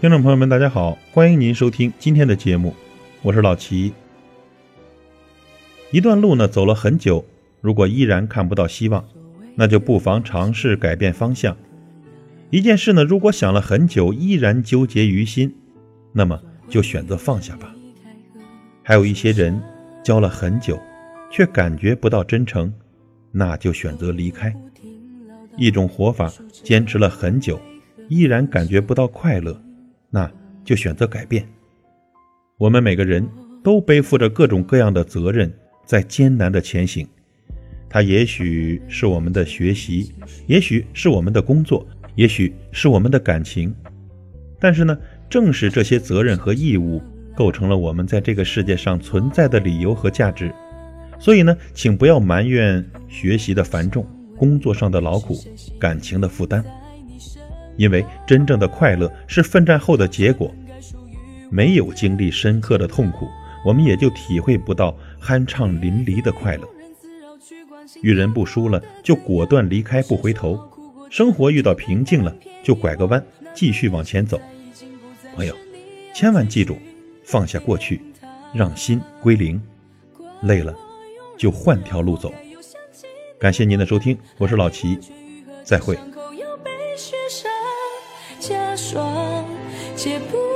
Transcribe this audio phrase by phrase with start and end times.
[0.00, 2.74] 听众朋友们，大家好，欢迎您收听今天的节目，
[3.20, 3.92] 我是老齐。
[5.90, 7.22] 一段路呢走了很久，
[7.60, 9.04] 如果依然看不到希望，
[9.54, 11.54] 那就不妨尝试改变方向。
[12.48, 15.54] 一件事呢，如果想了很久依然纠结于心，
[16.14, 17.70] 那么就选择放下吧。
[18.82, 19.60] 还有一些人
[20.02, 20.80] 交了很久，
[21.30, 22.72] 却感觉不到真诚，
[23.30, 24.50] 那就选择离开。
[25.58, 27.60] 一种活法坚持了很久，
[28.08, 29.62] 依然感觉不到快乐。
[30.10, 30.30] 那
[30.64, 31.46] 就选择改变。
[32.58, 33.26] 我们每个人
[33.62, 35.52] 都背负着各种各样的责任，
[35.86, 37.08] 在艰难的前行。
[37.88, 40.12] 它也许是我们的学习，
[40.46, 43.74] 也许是我们的工作，也许是我们的感情。
[44.60, 44.96] 但是呢，
[45.28, 47.00] 正是这些责任和义务，
[47.34, 50.52] 构成了我们在这个世界上存在的理由和价值。
[51.18, 55.36] 所以呢，请不要埋怨学习的繁重、工作上的劳苦、
[55.78, 56.64] 感情的负担。
[57.76, 60.54] 因为真正的快乐是奋战后的结果，
[61.50, 63.26] 没有经历深刻的痛苦，
[63.64, 66.68] 我们也就体会不到酣畅淋漓的快乐。
[68.02, 70.56] 遇人不淑了，就果断离开，不回头；
[71.10, 74.40] 生活遇到瓶颈了，就拐个弯，继续往前走。
[75.34, 75.56] 朋友，
[76.14, 76.78] 千万记住，
[77.24, 78.00] 放下过去，
[78.54, 79.60] 让心归零。
[80.42, 80.74] 累了，
[81.36, 82.32] 就换条路走。
[83.38, 84.98] 感谢您的收听，我是老齐，
[85.64, 85.98] 再会。
[88.40, 89.44] 假装
[90.18, 90.49] 不